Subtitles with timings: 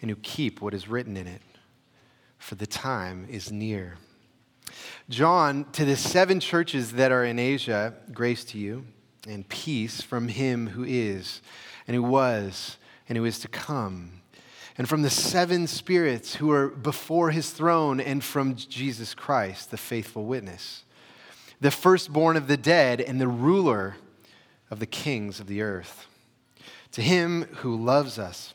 [0.00, 1.42] and who keep what is written in it,
[2.38, 3.96] for the time is near.
[5.08, 8.84] John, to the seven churches that are in Asia, grace to you
[9.26, 11.40] and peace from him who is,
[11.86, 12.76] and who was,
[13.08, 14.22] and who is to come,
[14.78, 19.76] and from the seven spirits who are before his throne, and from Jesus Christ, the
[19.76, 20.84] faithful witness,
[21.60, 23.96] the firstborn of the dead, and the ruler
[24.70, 26.06] of the kings of the earth.
[26.92, 28.54] To him who loves us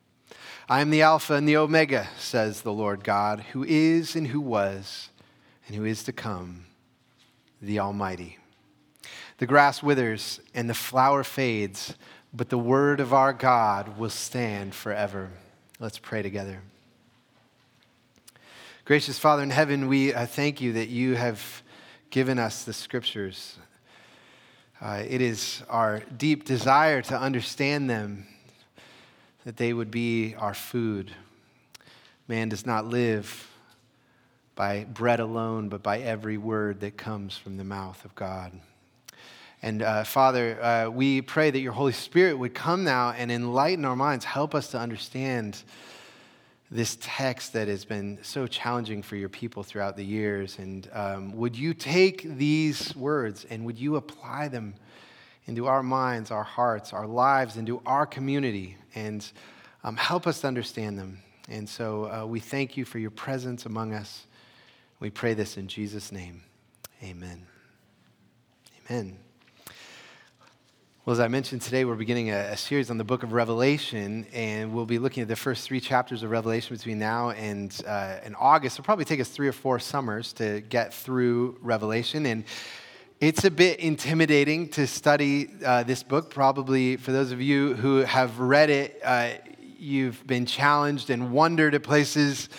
[0.71, 4.39] I am the Alpha and the Omega, says the Lord God, who is and who
[4.39, 5.09] was
[5.67, 6.63] and who is to come,
[7.61, 8.37] the Almighty.
[9.39, 11.95] The grass withers and the flower fades,
[12.33, 15.31] but the word of our God will stand forever.
[15.81, 16.61] Let's pray together.
[18.85, 21.63] Gracious Father in heaven, we uh, thank you that you have
[22.11, 23.57] given us the scriptures.
[24.79, 28.25] Uh, it is our deep desire to understand them,
[29.45, 31.11] that they would be our food.
[32.27, 33.49] Man does not live
[34.55, 38.53] by bread alone, but by every word that comes from the mouth of God.
[39.63, 43.85] And uh, Father, uh, we pray that your Holy Spirit would come now and enlighten
[43.85, 45.63] our minds, help us to understand
[46.71, 50.57] this text that has been so challenging for your people throughout the years.
[50.57, 54.73] And um, would you take these words and would you apply them
[55.45, 59.29] into our minds, our hearts, our lives, into our community, and
[59.83, 61.19] um, help us understand them?
[61.49, 64.25] And so uh, we thank you for your presence among us.
[64.99, 66.43] We pray this in Jesus' name.
[67.03, 67.47] Amen.
[68.89, 69.17] Amen.
[71.03, 74.27] Well, as I mentioned today, we're beginning a, a, series on the book of Revelation,
[74.33, 78.19] and we'll be looking at the first three chapters of Revelation between now and, uh,
[78.23, 78.75] and August.
[78.75, 82.27] It'll probably take us three or four summers to get through Revelation.
[82.27, 82.43] And
[83.21, 86.31] it's a bit intimidating to study uh, this book.
[86.31, 89.33] Probably for those of you who have read it, uh,
[89.77, 92.49] you've been challenged and wondered at places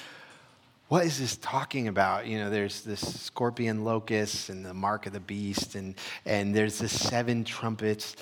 [0.86, 2.26] what is this talking about?
[2.26, 5.94] You know, there's this scorpion locust and the mark of the beast, and,
[6.26, 8.14] and there's the seven trumpets.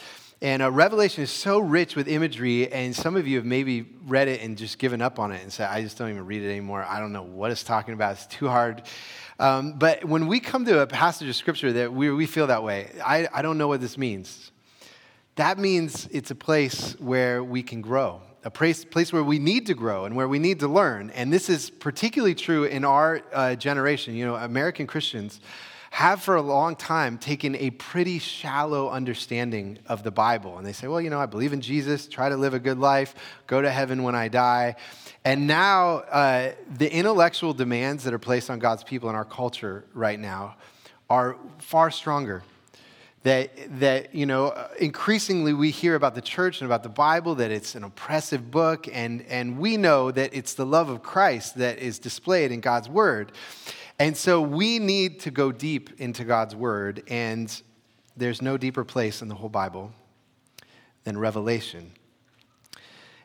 [0.43, 4.27] And uh, Revelation is so rich with imagery, and some of you have maybe read
[4.27, 6.49] it and just given up on it and said, I just don't even read it
[6.49, 6.83] anymore.
[6.83, 8.13] I don't know what it's talking about.
[8.13, 8.83] It's too hard.
[9.39, 12.63] Um, but when we come to a passage of scripture that we, we feel that
[12.63, 14.51] way, I, I don't know what this means.
[15.35, 19.67] That means it's a place where we can grow a place, place where we need
[19.67, 21.11] to grow and where we need to learn.
[21.11, 24.15] And this is particularly true in our uh, generation.
[24.15, 25.41] You know, American Christians
[25.91, 30.57] have for a long time taken a pretty shallow understanding of the Bible.
[30.57, 32.79] And they say, well, you know, I believe in Jesus, try to live a good
[32.79, 33.15] life,
[33.47, 34.77] go to heaven when I die.
[35.25, 39.85] And now, uh, the intellectual demands that are placed on God's people in our culture
[39.93, 40.57] right now
[41.11, 42.45] are far stronger
[43.23, 47.51] that, that you know increasingly we hear about the church and about the bible that
[47.51, 51.79] it's an oppressive book and, and we know that it's the love of christ that
[51.79, 53.33] is displayed in god's word
[54.01, 57.63] and so we need to go deep into god's word and
[58.17, 59.93] there's no deeper place in the whole bible
[61.05, 61.93] than revelation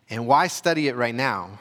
[0.09, 1.57] and why study it right now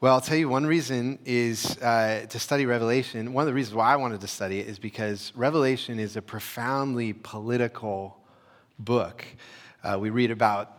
[0.00, 3.32] well, I'll tell you one reason is uh, to study Revelation.
[3.32, 6.22] One of the reasons why I wanted to study it is because Revelation is a
[6.22, 8.16] profoundly political
[8.78, 9.24] book.
[9.82, 10.77] Uh, we read about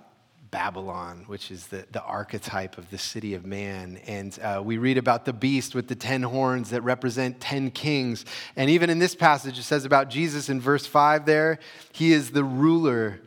[0.52, 4.00] Babylon, which is the, the archetype of the city of man.
[4.08, 8.26] And uh, we read about the beast with the ten horns that represent ten kings.
[8.56, 11.60] And even in this passage, it says about Jesus in verse 5 there,
[11.92, 13.22] he is the ruler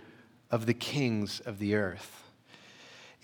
[0.51, 2.23] of the kings of the earth.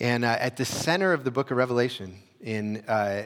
[0.00, 3.24] And uh, at the center of the book of Revelation, in, uh,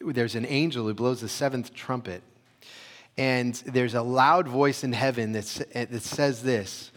[0.00, 2.22] there's an angel who blows the seventh trumpet.
[3.16, 6.90] And there's a loud voice in heaven that, that says this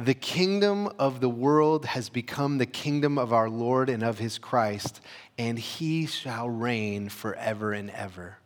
[0.00, 4.38] The kingdom of the world has become the kingdom of our Lord and of his
[4.38, 5.00] Christ,
[5.36, 8.38] and he shall reign forever and ever.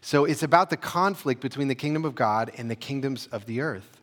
[0.00, 3.60] So it's about the conflict between the kingdom of God and the kingdoms of the
[3.60, 4.00] earth.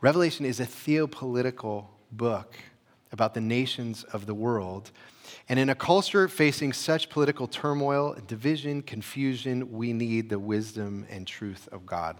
[0.00, 2.56] Revelation is a theopolitical book
[3.12, 4.92] about the nations of the world.
[5.46, 11.26] And in a culture facing such political turmoil, division, confusion, we need the wisdom and
[11.26, 12.16] truth of God.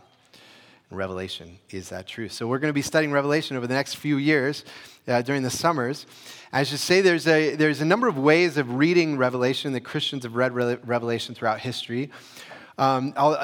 [0.95, 2.33] Revelation is that truth.
[2.33, 4.65] So we're going to be studying Revelation over the next few years
[5.09, 6.07] uh, during the summers.
[6.53, 10.25] I should say there's a, there's a number of ways of reading Revelation that Christians
[10.25, 12.11] have read Revelation throughout history.
[12.79, 13.37] Um, I'll,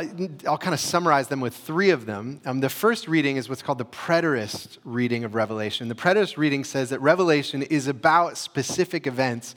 [0.46, 2.40] I'll kind of summarize them with three of them.
[2.44, 5.88] Um, the first reading is what's called the preterist reading of Revelation.
[5.88, 9.54] The preterist reading says that Revelation is about specific events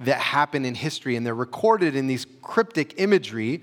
[0.00, 3.62] that happen in history, and they're recorded in these cryptic imagery,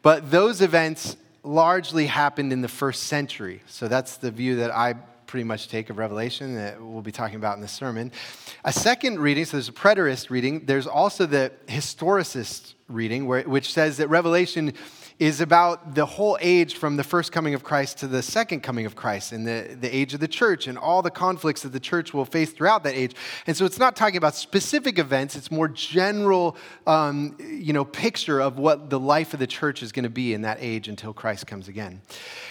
[0.00, 1.16] but those events
[1.46, 3.62] largely happened in the first century.
[3.66, 4.94] So that's the view that I
[5.26, 8.12] pretty much take of Revelation that we'll be talking about in the sermon.
[8.64, 13.72] A second reading, so there's a preterist reading, there's also the historicist reading, where, which
[13.72, 14.72] says that Revelation
[15.18, 18.84] is about the whole age from the first coming of Christ to the second coming
[18.84, 21.80] of Christ and the, the age of the church and all the conflicts that the
[21.80, 23.14] church will face throughout that age.
[23.46, 28.40] And so it's not talking about specific events, it's more general, um, you know, picture
[28.40, 31.14] of what the life of the church is going to be in that age until
[31.14, 32.02] Christ comes again.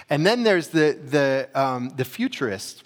[0.09, 2.84] And then there's the, the, um, the futurist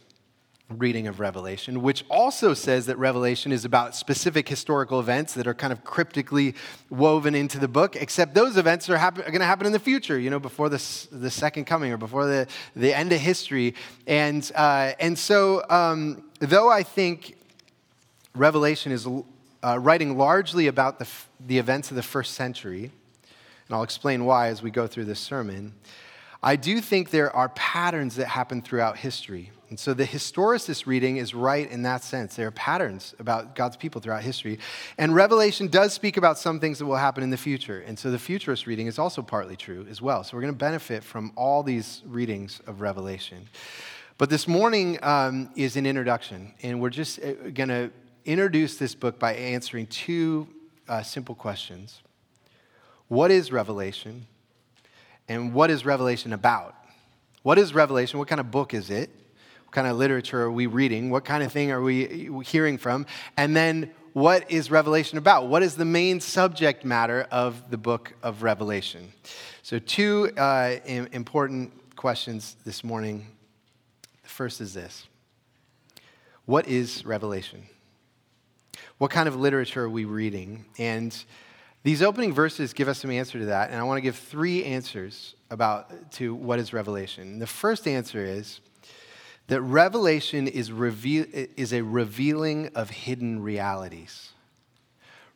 [0.69, 5.54] reading of Revelation, which also says that Revelation is about specific historical events that are
[5.56, 6.54] kind of cryptically
[6.92, 9.80] woven into the book, except those events are, happen- are going to happen in the
[9.80, 13.74] future, you know, before the, the second coming or before the, the end of history.
[14.06, 17.36] And, uh, and so, um, though I think
[18.36, 23.75] Revelation is uh, writing largely about the, f- the events of the first century, and
[23.75, 25.74] I'll explain why as we go through this sermon,
[26.44, 31.18] I do think there are patterns that happen throughout history and so the historicist reading
[31.18, 32.36] is right in that sense.
[32.36, 34.57] There are patterns about God's people throughout history.
[34.98, 37.81] And Revelation does speak about some things that will happen in the future.
[37.81, 40.24] And so the futurist reading is also partly true as well.
[40.24, 43.48] So we're going to benefit from all these readings of Revelation.
[44.18, 46.51] But this morning um, is an introduction.
[46.63, 47.92] And we're just uh, going to
[48.25, 50.48] introduce this book by answering two
[50.88, 52.01] uh, simple questions
[53.07, 54.25] What is Revelation?
[55.27, 56.74] And what is Revelation about?
[57.44, 58.18] What is Revelation?
[58.18, 59.12] What kind of book is it?
[59.71, 61.10] Kind of literature are we reading?
[61.10, 63.06] What kind of thing are we hearing from?
[63.38, 65.48] And then, what is Revelation about?
[65.48, 69.13] What is the main subject matter of the book of Revelation?
[69.62, 73.27] So, two uh, important questions this morning.
[74.24, 75.07] The first is this
[76.45, 77.63] What is Revelation?
[78.98, 80.66] What kind of literature are we reading?
[80.77, 81.16] And
[81.83, 84.66] these opening verses give us some answer to that, and I want to give three
[84.66, 87.39] answers about to what is Revelation.
[87.39, 88.60] The first answer is
[89.49, 94.29] that revelation is, reveal, is a revealing of hidden realities.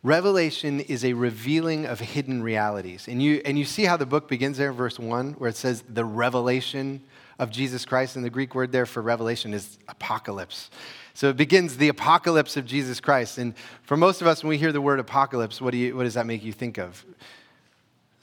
[0.04, 3.08] Revelation is a revealing of hidden realities.
[3.08, 5.84] And you, and you see how the book begins there, verse 1, where it says
[5.90, 7.02] the revelation
[7.40, 8.16] of Jesus Christ.
[8.16, 10.70] And the Greek word there for revelation is apocalypse.
[11.16, 13.40] So it begins the apocalypse of Jesus Christ.
[13.40, 16.04] And for most of us, when we hear the word apocalypse, what, do you, what
[16.04, 17.04] does that make you think of?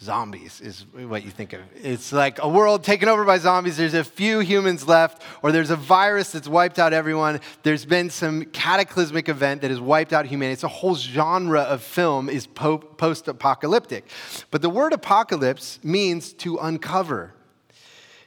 [0.02, 1.60] Zombies is what you think of.
[1.74, 3.76] It's like a world taken over by zombies.
[3.76, 7.40] There's a few humans left, or there's a virus that's wiped out everyone.
[7.62, 10.54] There's been some cataclysmic event that has wiped out humanity.
[10.54, 14.06] It's a whole genre of film is post apocalyptic.
[14.50, 17.34] But the word apocalypse means to uncover.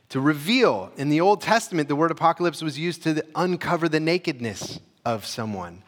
[0.10, 0.92] To reveal.
[0.96, 5.82] In the Old Testament, the word apocalypse was used to uncover the nakedness of someone.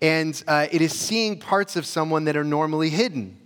[0.00, 3.39] And uh, it is seeing parts of someone that are normally hidden.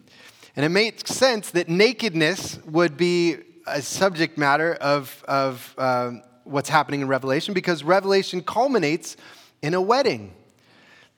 [0.57, 6.13] And it makes sense that nakedness would be a subject matter of, of uh,
[6.45, 9.17] what's happening in Revelation because Revelation culminates
[9.63, 10.33] in a wedding.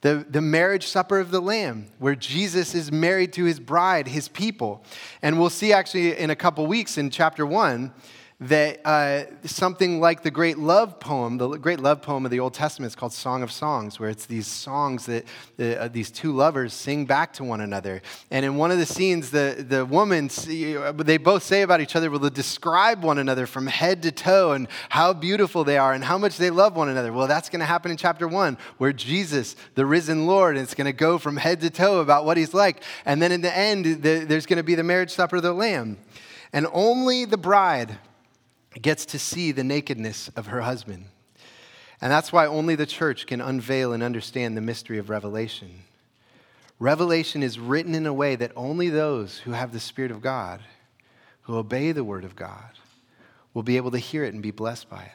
[0.01, 4.27] The, the marriage supper of the Lamb, where Jesus is married to his bride, his
[4.29, 4.83] people.
[5.21, 7.93] And we'll see actually in a couple weeks in chapter one
[8.39, 12.53] that uh, something like the great love poem, the great love poem of the Old
[12.53, 15.25] Testament is called Song of Songs, where it's these songs that
[15.59, 17.99] uh, these two lovers sing back to one another.
[18.29, 22.11] And in one of the scenes, the, the woman, they both say about each other,
[22.11, 26.03] well, they describe one another from head to toe and how beautiful they are and
[26.03, 27.11] how much they love one another.
[27.11, 30.85] Well, that's going to happen in chapter one, where Jesus, the risen Lord, it's going
[30.85, 32.83] to go from head to toe about what he's like.
[33.03, 35.53] And then in the end, the, there's going to be the marriage supper of the
[35.53, 35.97] Lamb.
[36.53, 37.97] And only the bride
[38.81, 41.05] gets to see the nakedness of her husband.
[42.01, 45.83] And that's why only the church can unveil and understand the mystery of Revelation.
[46.79, 50.61] Revelation is written in a way that only those who have the Spirit of God,
[51.43, 52.71] who obey the Word of God,
[53.53, 55.11] will be able to hear it and be blessed by it.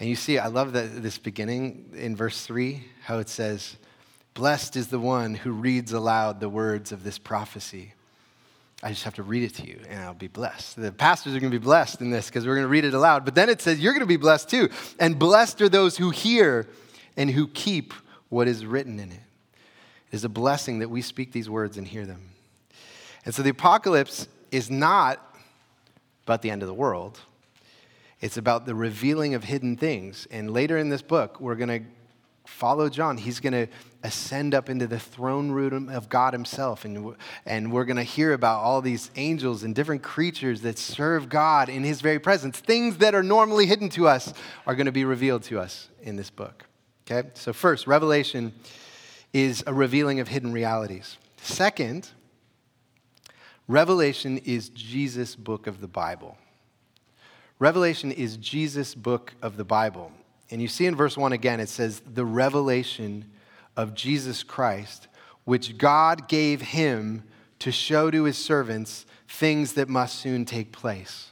[0.00, 3.76] And you see, I love this beginning in verse 3, how it says,
[4.34, 7.94] Blessed is the one who reads aloud the words of this prophecy.
[8.82, 10.80] I just have to read it to you and I'll be blessed.
[10.80, 12.94] The pastors are going to be blessed in this because we're going to read it
[12.94, 13.24] aloud.
[13.24, 14.68] But then it says, You're going to be blessed too.
[15.00, 16.68] And blessed are those who hear
[17.16, 17.92] and who keep
[18.28, 19.20] what is written in it.
[20.10, 22.30] It is a blessing that we speak these words and hear them.
[23.24, 25.24] And so the apocalypse is not
[26.24, 27.20] about the end of the world,
[28.20, 30.26] it's about the revealing of hidden things.
[30.30, 31.88] And later in this book, we're going to
[32.48, 33.16] follow John.
[33.18, 33.68] He's going to
[34.02, 36.84] ascend up into the throne room of God Himself.
[36.84, 37.14] And,
[37.46, 41.68] and we're going to hear about all these angels and different creatures that serve God
[41.68, 42.58] in His very presence.
[42.58, 44.32] Things that are normally hidden to us
[44.66, 46.64] are going to be revealed to us in this book.
[47.08, 47.28] Okay?
[47.34, 48.52] So, first, Revelation
[49.32, 51.18] is a revealing of hidden realities.
[51.36, 52.08] Second,
[53.68, 56.38] Revelation is Jesus' book of the Bible.
[57.58, 60.12] Revelation is Jesus' book of the Bible.
[60.50, 63.30] And you see in verse 1 again, it says, the revelation
[63.76, 65.08] of Jesus Christ,
[65.44, 67.24] which God gave him
[67.58, 71.30] to show to his servants things that must soon take place.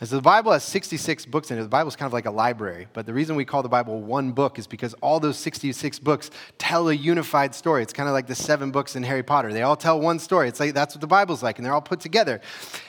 [0.00, 1.62] And so the Bible has 66 books in it.
[1.62, 4.00] The Bible is kind of like a library, but the reason we call the Bible
[4.00, 7.82] one book is because all those 66 books tell a unified story.
[7.82, 9.52] It's kind of like the seven books in Harry Potter.
[9.52, 10.48] They all tell one story.
[10.48, 12.40] It's like that's what the Bible's like, and they're all put together.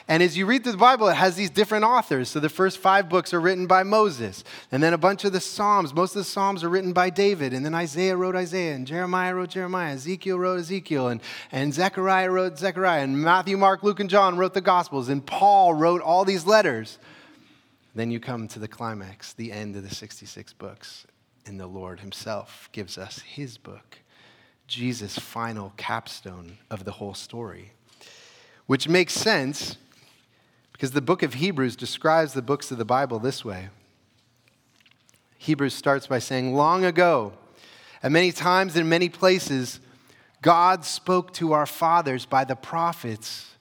[0.08, 2.30] And as you read through the Bible, it has these different authors.
[2.30, 5.40] So the first five books are written by Moses, and then a bunch of the
[5.40, 5.92] Psalms.
[5.92, 9.34] Most of the Psalms are written by David, and then Isaiah wrote Isaiah, and Jeremiah
[9.34, 14.08] wrote Jeremiah, Ezekiel wrote Ezekiel, and, and Zechariah wrote Zechariah, and Matthew, Mark, Luke, and
[14.08, 16.98] John wrote the Gospels, and Paul wrote all these letters.
[17.94, 21.06] Then you come to the climax, the end of the 66 books,
[21.44, 23.98] and the Lord Himself gives us His book,
[24.66, 27.72] Jesus' final capstone of the whole story.
[28.66, 29.76] Which makes sense
[30.72, 33.68] because the book of Hebrews describes the books of the Bible this way.
[35.38, 37.34] Hebrews starts by saying, Long ago,
[38.02, 39.80] at many times in many places,
[40.40, 43.51] God spoke to our fathers by the prophets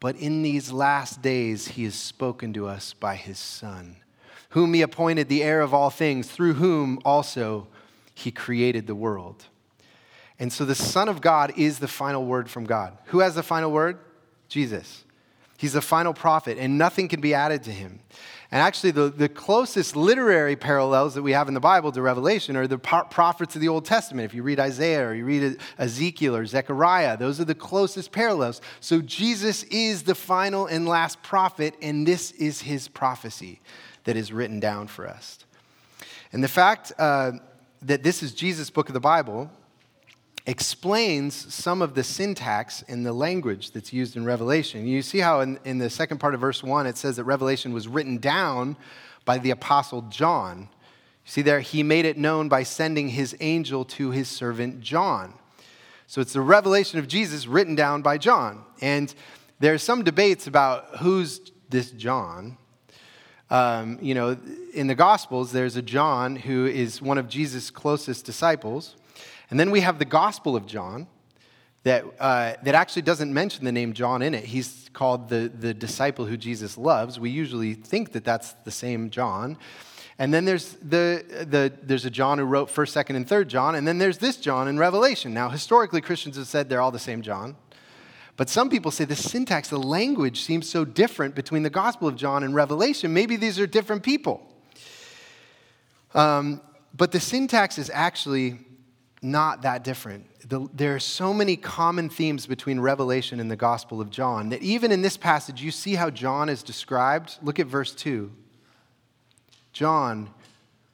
[0.00, 3.96] but in these last days, he has spoken to us by his Son,
[4.50, 7.66] whom he appointed the heir of all things, through whom also
[8.14, 9.44] he created the world.
[10.38, 12.96] And so the Son of God is the final word from God.
[13.06, 13.98] Who has the final word?
[14.48, 15.04] Jesus.
[15.56, 17.98] He's the final prophet, and nothing can be added to him.
[18.50, 22.56] And actually, the, the closest literary parallels that we have in the Bible to Revelation
[22.56, 24.24] are the prophets of the Old Testament.
[24.24, 28.62] If you read Isaiah or you read Ezekiel or Zechariah, those are the closest parallels.
[28.80, 33.60] So Jesus is the final and last prophet, and this is his prophecy
[34.04, 35.40] that is written down for us.
[36.32, 37.32] And the fact uh,
[37.82, 39.50] that this is Jesus' book of the Bible
[40.48, 44.86] explains some of the syntax in the language that's used in Revelation.
[44.86, 47.74] You see how in, in the second part of verse 1 it says that Revelation
[47.74, 48.74] was written down
[49.26, 50.70] by the Apostle John.
[51.26, 55.34] You see there, he made it known by sending his angel to his servant John.
[56.06, 58.64] So it's the revelation of Jesus written down by John.
[58.80, 59.14] And
[59.60, 62.56] there's some debates about who's this John.
[63.50, 64.38] Um, you know,
[64.72, 68.96] in the Gospels, there's a John who is one of Jesus' closest disciples.
[69.50, 71.06] And then we have the Gospel of John
[71.84, 74.44] that, uh, that actually doesn't mention the name John in it.
[74.44, 77.18] He's called the, the disciple who Jesus loves.
[77.18, 79.56] We usually think that that's the same John.
[80.18, 83.74] And then there's, the, the, there's a John who wrote 1st, 2nd, and 3rd John.
[83.76, 85.32] And then there's this John in Revelation.
[85.32, 87.56] Now, historically, Christians have said they're all the same John.
[88.36, 92.16] But some people say the syntax, the language seems so different between the Gospel of
[92.16, 93.12] John and Revelation.
[93.12, 94.46] Maybe these are different people.
[96.14, 96.60] Um,
[96.96, 98.58] but the syntax is actually
[99.22, 100.26] not that different.
[100.48, 104.62] The, there are so many common themes between Revelation and the Gospel of John that
[104.62, 107.36] even in this passage, you see how John is described.
[107.42, 108.30] Look at verse 2.
[109.72, 110.30] John,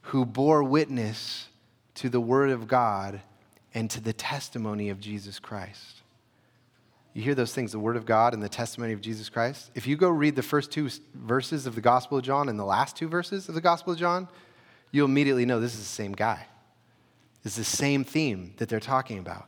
[0.02, 1.48] who bore witness
[1.96, 3.20] to the Word of God
[3.74, 6.02] and to the testimony of Jesus Christ.
[7.12, 9.70] You hear those things, the Word of God and the testimony of Jesus Christ?
[9.74, 12.64] If you go read the first two verses of the Gospel of John and the
[12.64, 14.28] last two verses of the Gospel of John,
[14.90, 16.46] you'll immediately know this is the same guy.
[17.44, 19.46] It's the same theme that they're talking about.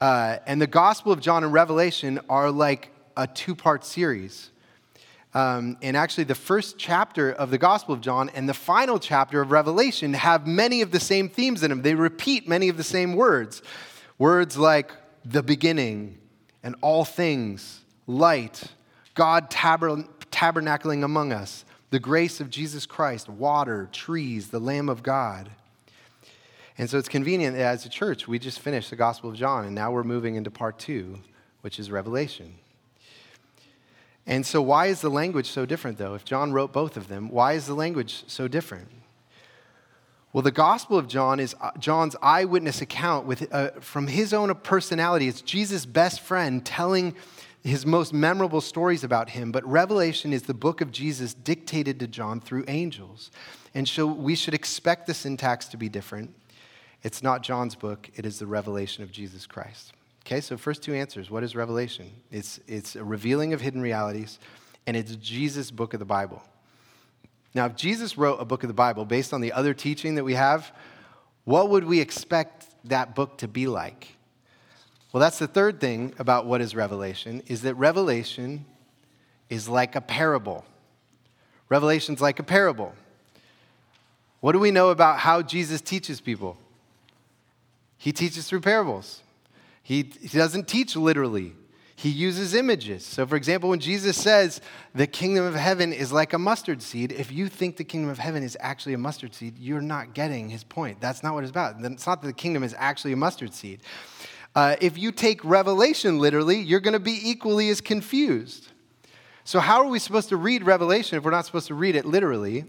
[0.00, 4.50] Uh, and the Gospel of John and Revelation are like a two part series.
[5.32, 9.40] Um, and actually, the first chapter of the Gospel of John and the final chapter
[9.40, 11.82] of Revelation have many of the same themes in them.
[11.82, 13.62] They repeat many of the same words.
[14.18, 14.92] Words like
[15.24, 16.18] the beginning
[16.62, 18.64] and all things, light,
[19.14, 25.50] God tabernacling among us, the grace of Jesus Christ, water, trees, the Lamb of God.
[26.80, 29.66] And so it's convenient that as a church, we just finished the Gospel of John,
[29.66, 31.18] and now we're moving into part two,
[31.60, 32.54] which is Revelation.
[34.26, 36.14] And so, why is the language so different, though?
[36.14, 38.88] If John wrote both of them, why is the language so different?
[40.32, 44.54] Well, the Gospel of John is uh, John's eyewitness account with, uh, from his own
[44.54, 45.28] personality.
[45.28, 47.14] It's Jesus' best friend telling
[47.62, 49.52] his most memorable stories about him.
[49.52, 53.30] But Revelation is the book of Jesus dictated to John through angels.
[53.74, 56.34] And so we should expect the syntax to be different.
[57.02, 59.92] It's not John's book, it is the revelation of Jesus Christ.
[60.26, 61.30] Okay, so first two answers.
[61.30, 62.10] What is Revelation?
[62.30, 64.38] It's, it's a revealing of hidden realities,
[64.86, 66.42] and it's Jesus' book of the Bible.
[67.54, 70.24] Now, if Jesus wrote a book of the Bible based on the other teaching that
[70.24, 70.72] we have,
[71.44, 74.14] what would we expect that book to be like?
[75.12, 78.66] Well, that's the third thing about what is Revelation, is that Revelation
[79.48, 80.64] is like a parable.
[81.68, 82.94] Revelation's like a parable.
[84.40, 86.56] What do we know about how Jesus teaches people?
[88.00, 89.22] He teaches through parables.
[89.80, 91.54] He, he doesn't teach literally
[92.00, 93.04] he uses images.
[93.04, 94.62] So, for example, when Jesus says
[94.94, 98.16] the kingdom of heaven is like a mustard seed, if you think the kingdom of
[98.16, 100.98] heaven is actually a mustard seed, you're not getting his point.
[100.98, 101.74] That's not what it's about.
[101.78, 103.82] It's not that the kingdom is actually a mustard seed.
[104.54, 108.68] Uh, if you take Revelation literally, you're going to be equally as confused.
[109.44, 112.06] So, how are we supposed to read Revelation if we're not supposed to read it
[112.06, 112.64] literally?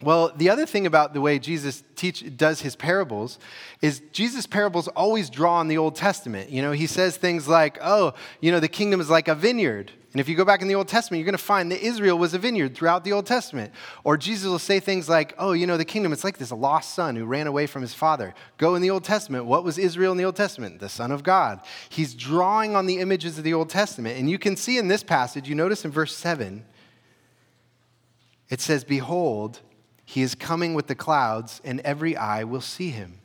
[0.00, 3.38] Well, the other thing about the way Jesus teach, does his parables
[3.82, 6.50] is Jesus' parables always draw on the Old Testament.
[6.50, 9.90] You know, he says things like, oh, you know, the kingdom is like a vineyard.
[10.12, 12.16] And if you go back in the Old Testament, you're going to find that Israel
[12.16, 13.72] was a vineyard throughout the Old Testament.
[14.04, 16.94] Or Jesus will say things like, oh, you know, the kingdom, it's like this lost
[16.94, 18.34] son who ran away from his father.
[18.56, 19.46] Go in the Old Testament.
[19.46, 20.78] What was Israel in the Old Testament?
[20.78, 21.60] The Son of God.
[21.88, 24.18] He's drawing on the images of the Old Testament.
[24.18, 26.64] And you can see in this passage, you notice in verse 7,
[28.48, 29.60] it says, Behold,
[30.08, 33.20] he is coming with the clouds, and every eye will see him.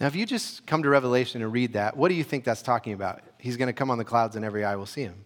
[0.00, 2.62] Now, if you just come to Revelation and read that, what do you think that's
[2.62, 3.20] talking about?
[3.36, 5.22] He's going to come on the clouds, and every eye will see him.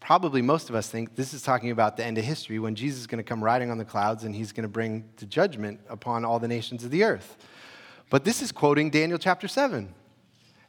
[0.00, 3.00] Probably most of us think this is talking about the end of history when Jesus
[3.00, 5.80] is going to come riding on the clouds and he's going to bring the judgment
[5.90, 7.36] upon all the nations of the earth.
[8.08, 9.92] But this is quoting Daniel chapter 7.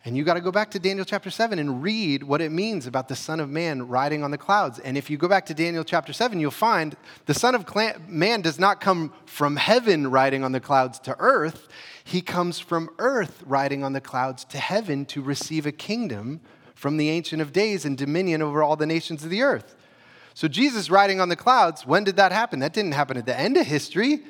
[0.06, 2.88] And you got to go back to Daniel chapter 7 and read what it means
[2.88, 4.80] about the Son of Man riding on the clouds.
[4.80, 6.96] And if you go back to Daniel chapter 7, you'll find
[7.26, 7.66] the Son of
[8.08, 11.68] Man does not come from heaven riding on the clouds to earth.
[12.02, 16.40] He comes from earth riding on the clouds to heaven to receive a kingdom
[16.76, 19.76] from the Ancient of Days and dominion over all the nations of the earth.
[20.34, 22.60] So, Jesus riding on the clouds, when did that happen?
[22.60, 24.22] That didn't happen at the end of history,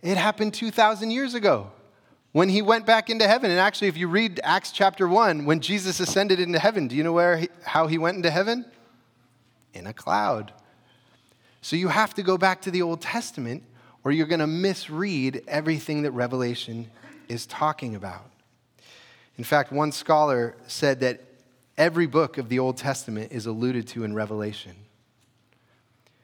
[0.00, 1.72] it happened 2,000 years ago
[2.32, 3.50] when he went back into heaven.
[3.50, 7.02] And actually, if you read Acts chapter 1, when Jesus ascended into heaven, do you
[7.02, 8.64] know where he, how he went into heaven?
[9.74, 10.52] In a cloud.
[11.60, 13.64] So you have to go back to the Old Testament
[14.04, 16.90] or you're going to misread everything that Revelation
[17.28, 18.30] is talking about.
[19.36, 21.20] In fact, one scholar said that
[21.76, 24.74] every book of the Old Testament is alluded to in Revelation.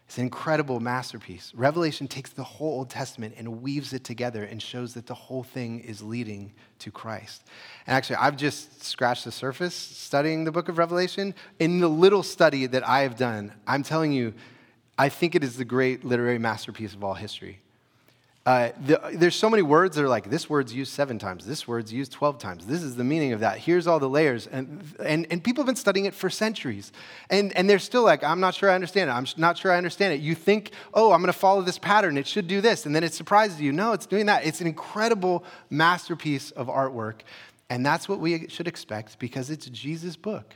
[0.06, 1.52] It's an incredible masterpiece.
[1.54, 5.42] Revelation takes the whole Old Testament and weaves it together and shows that the whole
[5.42, 7.44] thing is leading to Christ.
[7.86, 11.34] And actually, I've just scratched the surface studying the book of Revelation.
[11.58, 14.34] In the little study that I have done, I'm telling you,
[14.98, 17.63] I think it is the great literary masterpiece of all history.
[18.46, 21.66] Uh, the, there's so many words that are like, this word's used seven times, this
[21.66, 24.46] word's used 12 times, this is the meaning of that, here's all the layers.
[24.46, 26.92] And, and, and people have been studying it for centuries.
[27.30, 29.78] And, and they're still like, I'm not sure I understand it, I'm not sure I
[29.78, 30.20] understand it.
[30.20, 32.84] You think, oh, I'm to follow this pattern, it should do this.
[32.84, 33.72] And then it surprises you.
[33.72, 34.44] No, it's doing that.
[34.44, 37.20] It's an incredible masterpiece of artwork.
[37.70, 40.54] And that's what we should expect because it's Jesus' book.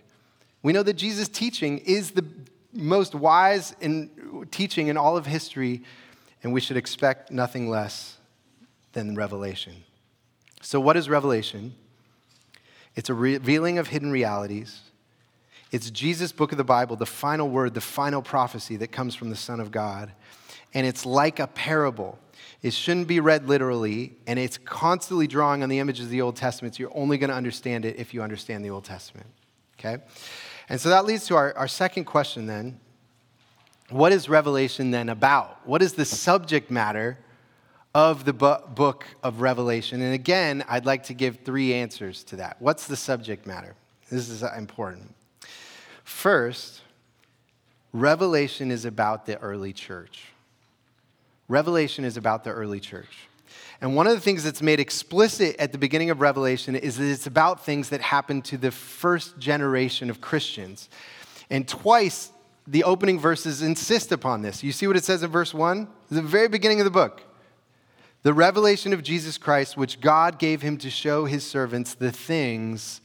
[0.62, 2.26] We know that Jesus' teaching is the
[2.74, 5.82] most wise in teaching in all of history
[6.48, 8.16] and we should expect nothing less
[8.94, 9.84] than revelation.
[10.62, 11.74] So, what is revelation?
[12.96, 14.80] It's a revealing of hidden realities.
[15.72, 19.28] It's Jesus' book of the Bible, the final word, the final prophecy that comes from
[19.28, 20.10] the Son of God.
[20.72, 22.18] And it's like a parable.
[22.62, 26.36] It shouldn't be read literally, and it's constantly drawing on the images of the Old
[26.36, 26.76] Testament.
[26.76, 29.26] So you're only going to understand it if you understand the Old Testament.
[29.78, 30.02] Okay?
[30.70, 32.80] And so that leads to our, our second question then
[33.90, 35.66] what is Revelation then about?
[35.66, 37.18] What is the subject matter
[37.94, 40.02] of the book of Revelation?
[40.02, 42.56] And again, I'd like to give three answers to that.
[42.60, 43.74] What's the subject matter?
[44.10, 45.14] This is uh, important.
[46.04, 46.82] First,
[47.92, 50.24] Revelation is about the early church.
[51.48, 53.28] Revelation is about the early church.
[53.80, 57.10] And one of the things that's made explicit at the beginning of Revelation is that
[57.10, 60.88] it's about things that happened to the first generation of Christians.
[61.48, 62.32] And twice
[62.70, 64.62] the opening verses insist upon this.
[64.62, 65.88] You see what it says in verse 1?
[66.10, 67.22] The very beginning of the book.
[68.22, 73.00] The revelation of Jesus Christ, which God gave him to show his servants the things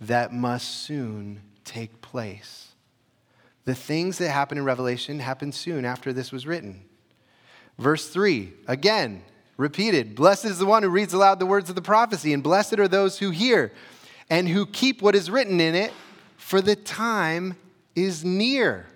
[0.00, 2.68] that must soon take place.
[3.64, 6.82] The things that happen in Revelation happen soon after this was written.
[7.78, 9.22] Verse 3, again,
[9.56, 12.78] repeated Blessed is the one who reads aloud the words of the prophecy, and blessed
[12.78, 13.72] are those who hear
[14.28, 15.92] and who keep what is written in it,
[16.36, 17.56] for the time
[17.96, 18.86] is near.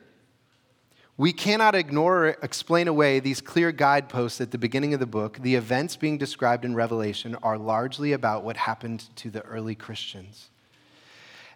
[1.17, 5.39] We cannot ignore or explain away these clear guideposts at the beginning of the book.
[5.39, 10.51] The events being described in Revelation are largely about what happened to the early Christians.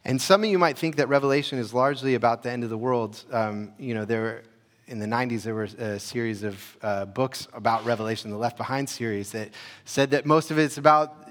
[0.05, 2.79] And some of you might think that Revelation is largely about the end of the
[2.79, 3.25] world.
[3.33, 4.44] Um, you know, there
[4.87, 8.88] in the 90s, there was a series of uh, books about Revelation, the Left Behind
[8.88, 9.51] series, that
[9.85, 11.29] said that most of it's about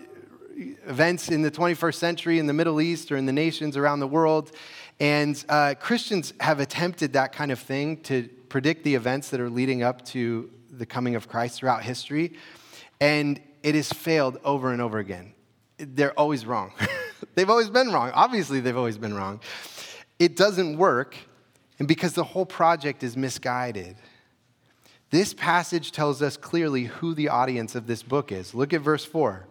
[0.86, 4.08] events in the 21st century in the Middle East or in the nations around the
[4.08, 4.52] world.
[5.00, 9.50] And uh, Christians have attempted that kind of thing to predict the events that are
[9.50, 12.34] leading up to the coming of Christ throughout history.
[13.00, 15.34] And it has failed over and over again.
[15.78, 16.74] They're always wrong.
[17.36, 18.12] they've always been wrong.
[18.14, 19.40] Obviously, they've always been wrong.
[20.20, 21.16] It doesn't work,
[21.78, 23.98] and because the whole project is misguided.
[25.10, 28.54] This passage tells us clearly who the audience of this book is.
[28.54, 29.46] Look at verse 4.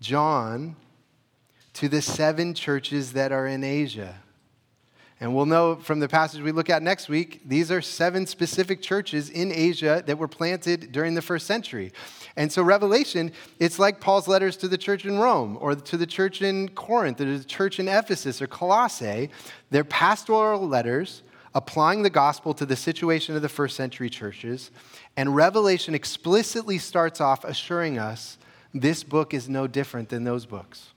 [0.00, 0.76] John
[1.74, 4.16] to the seven churches that are in Asia.
[5.24, 8.82] And we'll know from the passage we look at next week, these are seven specific
[8.82, 11.92] churches in Asia that were planted during the first century.
[12.36, 16.04] And so, Revelation, it's like Paul's letters to the church in Rome, or to the
[16.06, 19.30] church in Corinth, or the church in Ephesus, or Colossae.
[19.70, 21.22] They're pastoral letters
[21.54, 24.70] applying the gospel to the situation of the first century churches.
[25.16, 28.36] And Revelation explicitly starts off assuring us
[28.74, 30.90] this book is no different than those books.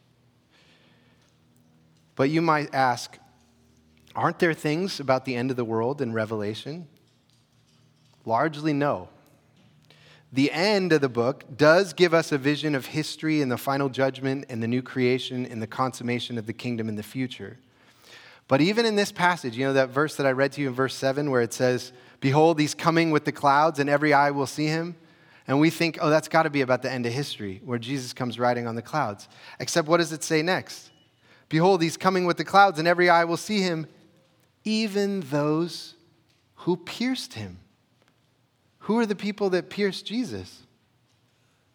[2.18, 3.18] But you might ask,
[4.18, 6.88] aren't there things about the end of the world in Revelation?
[8.26, 9.08] Largely, no.
[10.34, 13.88] The end of the book does give us a vision of history and the final
[13.88, 17.58] judgment and the new creation and the consummation of the kingdom in the future.
[18.48, 20.74] But even in this passage, you know that verse that I read to you in
[20.74, 24.48] verse 7 where it says, Behold, he's coming with the clouds, and every eye will
[24.48, 24.96] see him.
[25.48, 28.12] And we think, oh, that's got to be about the end of history, where Jesus
[28.12, 29.30] comes riding on the clouds.
[29.60, 30.90] Except what does it say next?
[31.48, 33.88] Behold, he's coming with the clouds, and every eye will see him,
[34.68, 35.96] even those
[36.56, 37.60] who pierced him.
[38.80, 40.64] Who are the people that pierced Jesus?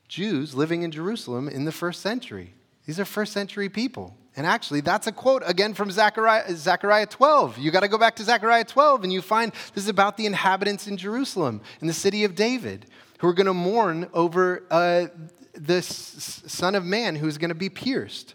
[0.08, 2.52] Jews living in Jerusalem in the first century.
[2.84, 4.14] These are first century people.
[4.36, 7.58] And actually, that's a quote again from Zechariah, Zechariah 12.
[7.58, 10.26] You got to go back to Zechariah 12, and you find this is about the
[10.26, 12.86] inhabitants in Jerusalem, in the city of David
[13.18, 15.06] who are going to mourn over uh,
[15.54, 18.34] this Son of Man who's going to be pierced.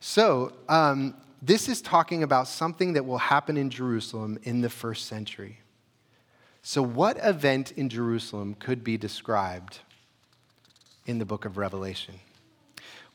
[0.00, 5.06] So, um, this is talking about something that will happen in Jerusalem in the first
[5.06, 5.60] century.
[6.62, 9.78] So, what event in Jerusalem could be described
[11.06, 12.14] in the book of Revelation?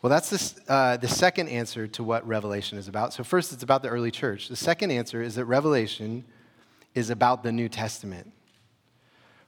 [0.01, 3.13] Well, that's the, uh, the second answer to what Revelation is about.
[3.13, 4.47] So, first, it's about the early church.
[4.47, 6.25] The second answer is that Revelation
[6.95, 8.31] is about the New Testament.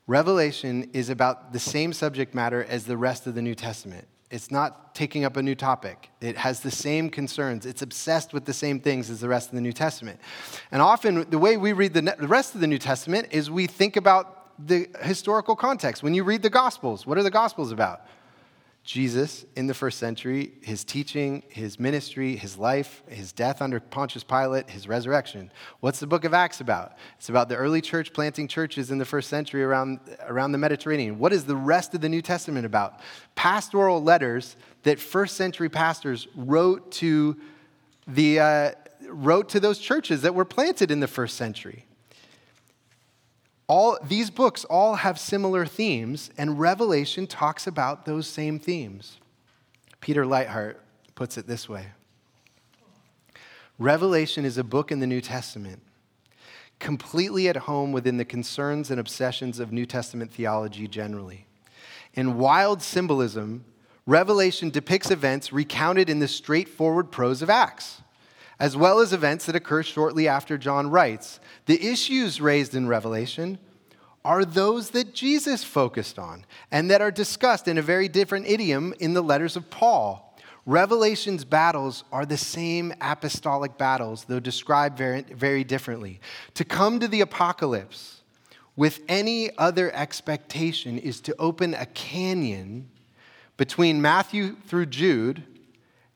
[0.07, 4.07] Revelation is about the same subject matter as the rest of the New Testament.
[4.31, 6.09] It's not taking up a new topic.
[6.19, 7.65] It has the same concerns.
[7.65, 10.19] It's obsessed with the same things as the rest of the New Testament.
[10.71, 13.97] And often, the way we read the, rest of the New Testament is we think
[13.97, 16.01] about the historical context.
[16.01, 18.01] When you read the Gospels, what are the Gospels about?
[18.85, 24.23] Jesus in the first century, his teaching, his ministry, his life, his death under Pontius
[24.23, 25.51] Pilate, his resurrection.
[25.79, 26.93] What's the book of Acts about?
[27.17, 31.17] It's about the early church planting churches in the first century around, around the Mediterranean.
[31.17, 32.99] What is the rest of the New Testament about?
[33.33, 37.35] Pastoral letters that first century pastors wrote to,
[38.07, 38.71] the, uh,
[39.07, 41.87] wrote to those churches that were planted in the first century.
[43.67, 49.17] All, these books all have similar themes, and Revelation talks about those same themes.
[50.01, 50.75] Peter Leithart
[51.15, 51.87] puts it this way
[53.79, 55.81] Revelation is a book in the New Testament,
[56.79, 61.47] completely at home within the concerns and obsessions of New Testament theology generally.
[62.13, 63.65] In wild symbolism,
[64.05, 68.01] Revelation depicts events recounted in the straightforward prose of Acts
[68.59, 71.39] as well as events that occur shortly after John writes.
[71.65, 73.59] The issues raised in Revelation
[74.23, 78.93] are those that Jesus focused on and that are discussed in a very different idiom
[78.99, 80.35] in the letters of Paul.
[80.65, 86.19] Revelation's battles are the same apostolic battles, though described very, very differently.
[86.55, 88.23] To come to the apocalypse
[88.75, 92.89] with any other expectation is to open a canyon
[93.57, 95.43] between Matthew through Jude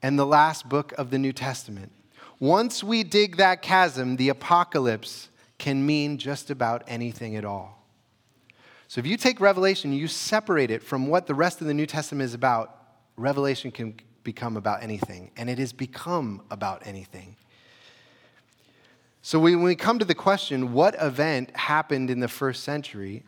[0.01, 1.91] and the last book of the New Testament.
[2.39, 7.85] Once we dig that chasm, the apocalypse can mean just about anything at all.
[8.87, 11.85] So if you take Revelation, you separate it from what the rest of the New
[11.85, 12.75] Testament is about,
[13.17, 17.35] Revelation can become about anything, and it has become about anything.
[19.21, 23.23] So when we come to the question, what event happened in the first century?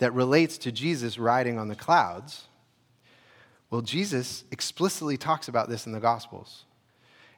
[0.00, 2.48] that relates to Jesus riding on the clouds.
[3.70, 6.64] Well, Jesus explicitly talks about this in the Gospels.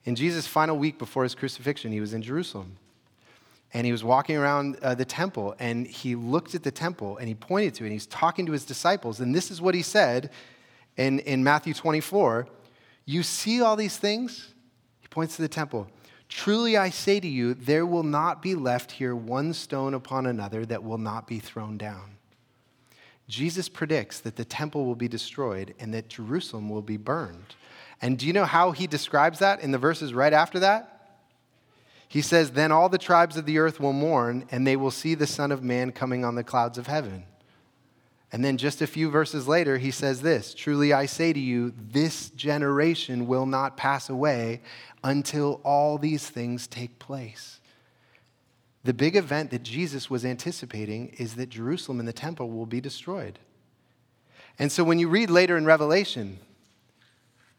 [0.05, 2.77] In Jesus' final week before his crucifixion, he was in Jerusalem.
[3.75, 7.27] And he was walking around uh, the temple, and he looked at the temple and
[7.27, 9.21] he pointed to it, and he's talking to his disciples.
[9.21, 10.31] And this is what he said
[10.97, 12.47] in, in Matthew 24
[13.07, 14.53] You see all these things?
[15.01, 15.89] He points to the temple.
[16.29, 20.65] Truly I say to you, there will not be left here one stone upon another
[20.67, 22.17] that will not be thrown down.
[23.29, 27.55] Jesus predicts that the temple will be destroyed and that Jerusalem will be burned.
[28.03, 30.89] And do you know how he describes that in the verses right after that?
[32.09, 35.15] He says, Then all the tribes of the earth will mourn, and they will see
[35.15, 37.25] the Son of Man coming on the clouds of heaven.
[38.33, 41.73] And then just a few verses later, he says this Truly I say to you,
[41.77, 44.63] this generation will not pass away
[45.05, 47.61] until all these things take place.
[48.85, 52.81] The big event that Jesus was anticipating is that Jerusalem and the temple will be
[52.81, 53.39] destroyed.
[54.59, 56.41] And so when you read later in Revelation,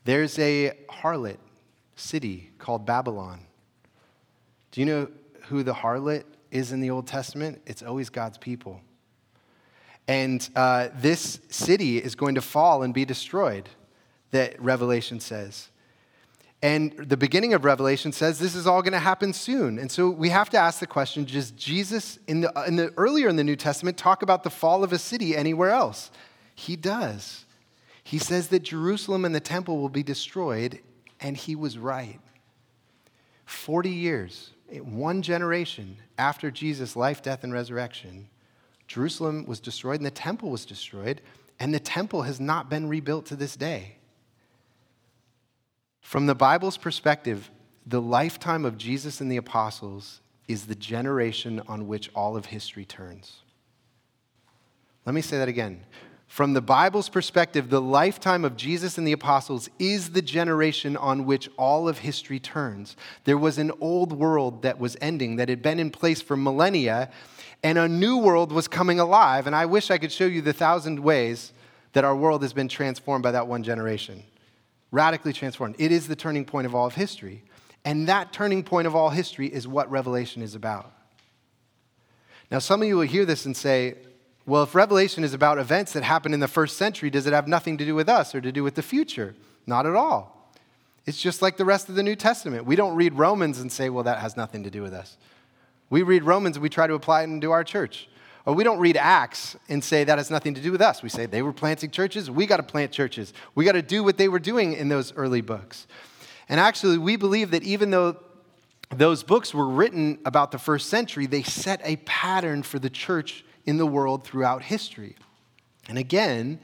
[0.04, 1.38] there's a harlot
[1.96, 3.42] city called Babylon.
[4.72, 5.08] Do you know
[5.44, 7.62] who the harlot is in the Old Testament?
[7.66, 8.82] It's always God's people.
[10.08, 13.70] And uh, this city is going to fall and be destroyed,
[14.32, 15.70] that Revelation says.
[16.62, 19.78] And the beginning of Revelation says this is all going to happen soon.
[19.78, 23.28] And so we have to ask the question does Jesus, in the, in the, earlier
[23.28, 26.10] in the New Testament, talk about the fall of a city anywhere else?
[26.56, 27.46] He does.
[28.04, 30.80] He says that Jerusalem and the temple will be destroyed,
[31.20, 32.20] and he was right.
[33.46, 38.28] 40 years, one generation after Jesus' life, death, and resurrection,
[38.88, 41.22] Jerusalem was destroyed and the temple was destroyed,
[41.60, 43.96] and the temple has not been rebuilt to this day.
[46.02, 47.50] From the Bible's perspective,
[47.86, 52.86] the lifetime of Jesus and the apostles is the generation on which all of history
[52.86, 53.42] turns.
[55.06, 55.86] Let me say that again.
[56.34, 61.28] From the Bible's perspective, the lifetime of Jesus and the apostles is the generation on
[61.28, 62.96] which all of history turns.
[63.26, 67.12] There was an old world that was ending, that had been in place for millennia,
[67.62, 69.46] and a new world was coming alive.
[69.46, 71.54] And I wish I could show you the thousand ways
[71.92, 74.24] that our world has been transformed by that one generation.
[74.90, 75.76] Radically transformed.
[75.78, 77.44] It is the turning point of all of history.
[77.86, 80.92] And that turning point of all history is what Revelation is about.
[82.50, 83.98] Now, some of you will hear this and say,
[84.46, 87.48] well, if Revelation is about events that happened in the first century, does it have
[87.48, 89.36] nothing to do with us or to do with the future?
[89.66, 90.52] Not at all.
[91.06, 92.66] It's just like the rest of the New Testament.
[92.66, 95.18] We don't read Romans and say, well, that has nothing to do with us.
[95.90, 98.10] We read Romans and we try to apply it into our church.
[98.46, 101.02] Or we don't read Acts and say that has nothing to do with us.
[101.02, 103.34] We say they were planting churches, we got to plant churches.
[103.56, 105.88] We got to do what they were doing in those early books.
[106.50, 108.18] And actually, we believe that even though
[108.90, 113.46] those books were written about the first century, they set a pattern for the church
[113.66, 115.16] in the world throughout history.
[115.88, 116.60] And again,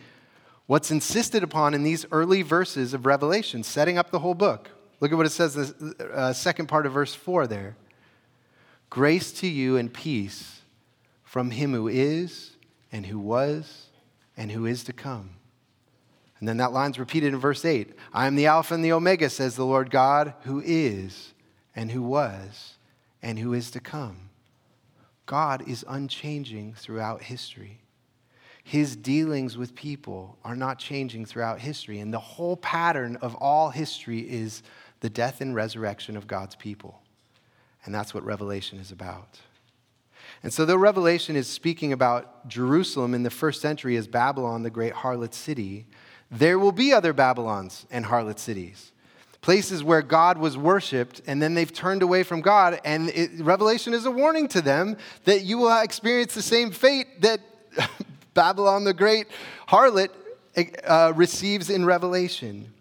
[0.68, 5.12] what's insisted upon in these early verses of Revelation, setting up the whole book, look
[5.12, 7.76] at what it says, the uh, second part of verse 4 there.
[8.90, 10.62] Grace to you and peace
[11.24, 12.52] from him who is,
[12.92, 13.88] and who was,
[14.36, 15.32] and who is to come.
[16.40, 19.30] And then that line's repeated in verse 8 I am the Alpha and the Omega,
[19.30, 21.34] says the Lord God, who is,
[21.76, 22.76] and who was,
[23.22, 24.29] and who is to come.
[25.30, 27.82] God is unchanging throughout history.
[28.64, 32.00] His dealings with people are not changing throughout history.
[32.00, 34.64] And the whole pattern of all history is
[35.02, 37.04] the death and resurrection of God's people.
[37.86, 39.40] And that's what Revelation is about.
[40.42, 44.72] And so, though Revelation is speaking about Jerusalem in the first century as Babylon, the
[44.72, 45.86] great harlot city,
[46.32, 48.94] there will be other Babylons and harlot cities.
[49.42, 52.82] Places where God was worshiped, and then they've turned away from God.
[52.84, 57.22] And it, Revelation is a warning to them that you will experience the same fate
[57.22, 57.40] that
[58.34, 59.28] Babylon, the great
[59.68, 60.10] harlot,
[60.86, 62.74] uh, receives in Revelation.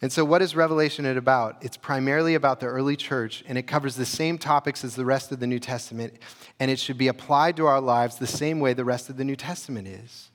[0.00, 1.56] And so, what is Revelation about?
[1.60, 5.32] It's primarily about the early church, and it covers the same topics as the rest
[5.32, 6.14] of the New Testament,
[6.60, 9.24] and it should be applied to our lives the same way the rest of the
[9.24, 10.30] New Testament is.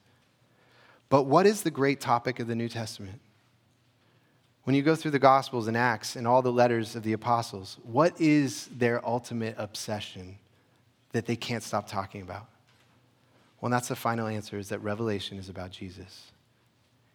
[1.07, 3.21] But what is the great topic of the New Testament?
[4.63, 7.77] When you go through the Gospels and Acts and all the letters of the apostles,
[7.83, 10.37] what is their ultimate obsession
[11.11, 12.47] that they can't stop talking about?
[13.59, 16.31] Well, that's the final answer is that Revelation is about Jesus.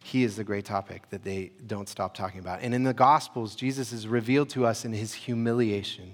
[0.03, 2.61] He is the great topic that they don't stop talking about.
[2.61, 6.13] And in the Gospels, Jesus is revealed to us in his humiliation.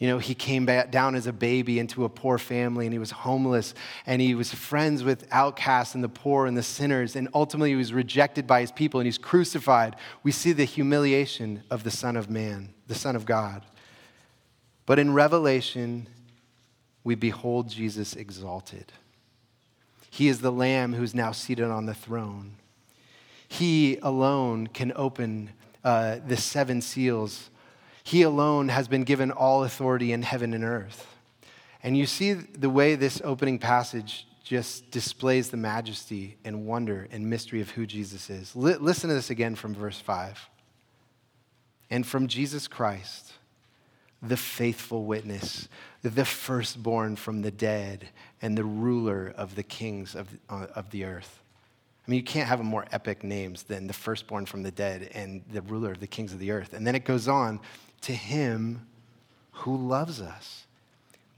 [0.00, 2.98] You know, he came back down as a baby into a poor family and he
[2.98, 3.74] was homeless
[4.06, 7.16] and he was friends with outcasts and the poor and the sinners.
[7.16, 9.96] And ultimately, he was rejected by his people and he's crucified.
[10.22, 13.66] We see the humiliation of the Son of Man, the Son of God.
[14.86, 16.08] But in Revelation,
[17.04, 18.92] we behold Jesus exalted.
[20.08, 22.52] He is the Lamb who's now seated on the throne.
[23.46, 25.50] He alone can open
[25.84, 27.50] uh, the seven seals.
[28.02, 31.06] He alone has been given all authority in heaven and earth.
[31.82, 37.28] And you see the way this opening passage just displays the majesty and wonder and
[37.28, 38.52] mystery of who Jesus is.
[38.56, 40.48] L- listen to this again from verse 5.
[41.88, 43.32] And from Jesus Christ,
[44.22, 45.68] the faithful witness,
[46.02, 48.08] the firstborn from the dead,
[48.42, 51.40] and the ruler of the kings of, uh, of the earth.
[52.06, 55.42] I mean, you can't have more epic names than the firstborn from the dead and
[55.50, 56.72] the ruler of the kings of the earth.
[56.72, 57.60] And then it goes on
[58.02, 58.86] to him
[59.52, 60.66] who loves us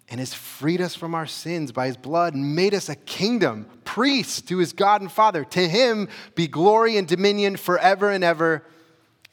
[0.09, 3.67] and has freed us from our sins by his blood and made us a kingdom,
[3.85, 5.45] priests to his God and Father.
[5.45, 8.63] To him be glory and dominion forever and ever.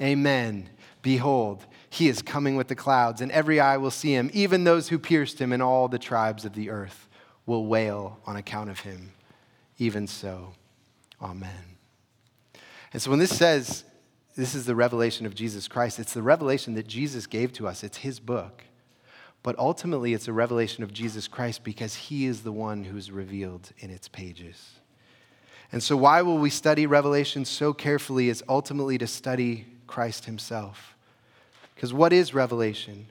[0.02, 0.70] Amen.
[1.02, 4.90] Behold, he is coming with the clouds, and every eye will see him, even those
[4.90, 7.10] who pierced him, and all the tribes of the earth
[7.46, 9.12] will wail on account of him.
[9.80, 10.54] Even so,
[11.22, 11.78] amen.
[12.94, 13.84] And so when this says
[14.40, 17.84] this is the revelation of Jesus Christ, it's the revelation that Jesus gave to us,
[17.84, 18.64] it's his book.
[19.44, 23.72] But ultimately, it's a revelation of Jesus Christ because he is the one who's revealed
[23.80, 24.80] in its pages.
[25.72, 28.28] And so, why will we study Revelation so carefully?
[28.28, 30.96] Is ultimately to study Christ himself.
[31.76, 33.08] Because what is revelation?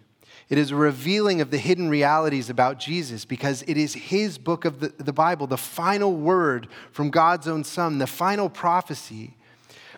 [0.49, 4.65] It is a revealing of the hidden realities about Jesus because it is his book
[4.65, 9.35] of the, the Bible, the final word from God's own Son, the final prophecy,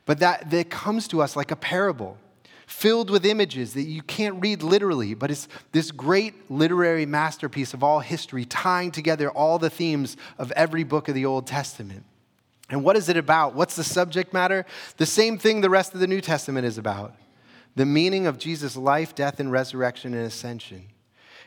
[0.06, 2.16] but that, that comes to us like a parable,
[2.66, 7.82] filled with images that you can't read literally, but it's this great literary masterpiece of
[7.82, 12.04] all history, tying together all the themes of every book of the Old Testament.
[12.70, 13.54] And what is it about?
[13.54, 14.64] What's the subject matter?
[14.96, 17.14] The same thing the rest of the New Testament is about
[17.76, 20.86] the meaning of Jesus' life, death, and resurrection and ascension.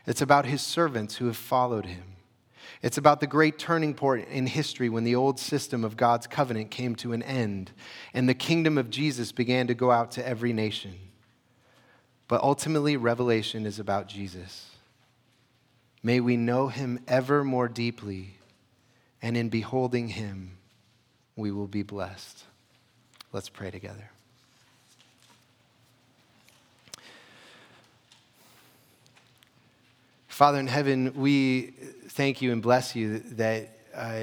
[0.06, 2.13] It's about his servants who have followed him.
[2.84, 6.70] It's about the great turning point in history when the old system of God's covenant
[6.70, 7.72] came to an end
[8.12, 10.92] and the kingdom of Jesus began to go out to every nation.
[12.28, 14.68] But ultimately, Revelation is about Jesus.
[16.02, 18.36] May we know him ever more deeply,
[19.22, 20.58] and in beholding him,
[21.36, 22.44] we will be blessed.
[23.32, 24.10] Let's pray together.
[30.34, 31.74] Father in heaven, we
[32.08, 34.22] thank you and bless you that uh,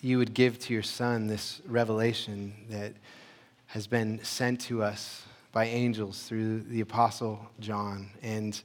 [0.00, 2.92] you would give to your Son this revelation that
[3.66, 8.08] has been sent to us by angels through the Apostle John.
[8.22, 8.62] And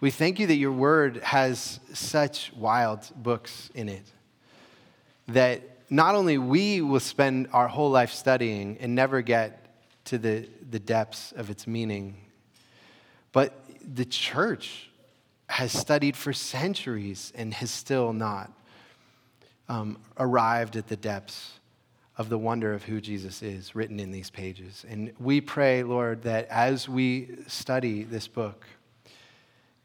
[0.00, 4.10] we thank you that your word has such wild books in it
[5.28, 9.66] that not only we will spend our whole life studying and never get
[10.06, 12.16] to the, the depths of its meaning,
[13.30, 13.54] but
[13.94, 14.90] the church
[15.46, 18.50] has studied for centuries and has still not
[19.68, 21.60] um, arrived at the depths
[22.16, 24.84] of the wonder of who Jesus is written in these pages.
[24.88, 28.66] And we pray, Lord, that as we study this book,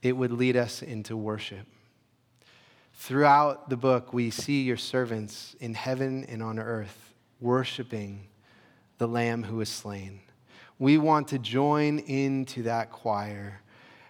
[0.01, 1.65] it would lead us into worship.
[2.93, 8.27] Throughout the book, we see your servants in heaven and on earth worshiping
[8.97, 10.19] the Lamb who is slain.
[10.77, 13.61] We want to join into that choir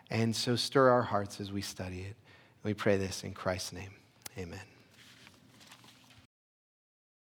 [0.09, 2.15] and so stir our hearts as we study it.
[2.63, 3.93] We pray this in Christ's name.
[4.37, 4.68] Amen.